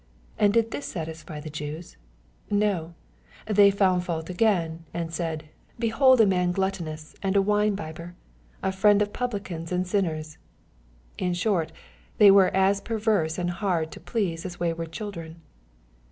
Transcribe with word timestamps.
And 0.39 0.51
did 0.51 0.71
this 0.71 0.87
satisfy 0.87 1.39
the 1.39 1.51
Jews? 1.51 1.95
No 2.49 2.95
I 3.47 3.53
They 3.53 3.69
found 3.69 4.03
fault 4.03 4.31
again, 4.31 4.83
and 4.95 5.13
said, 5.13 5.43
^^ 5.75 5.77
Behold 5.79 6.19
a 6.19 6.25
man 6.25 6.53
MATTHEW^ 6.53 6.55
CHAP. 6.55 6.55
XI. 6.73 6.83
113 6.87 6.93
glattonons 6.95 7.15
and 7.21 7.35
a 7.35 7.41
wine 7.43 7.75
bibber, 7.75 8.15
a 8.63 8.71
friend 8.71 9.03
of 9.03 9.13
publicaua 9.13 9.71
and 9.71 9.85
sinners/' 9.85 10.37
In 11.19 11.35
short, 11.35 11.71
they 12.17 12.31
were 12.31 12.47
as 12.55 12.81
perverse 12.81 13.37
and 13.37 13.51
hard 13.51 13.91
to 13.91 13.99
please 13.99 14.43
as 14.43 14.59
wayward 14.59 14.91
children. 14.91 15.39